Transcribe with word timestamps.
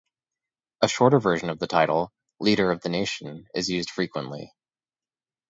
A 0.81 0.87
shorter 0.87 1.19
version 1.19 1.51
of 1.51 1.59
the 1.59 1.67
title, 1.67 2.11
"Leader 2.39 2.71
of 2.71 2.81
the 2.81 2.89
Nation," 2.89 3.45
is 3.53 3.69
used 3.69 3.91
frequently. 3.91 4.51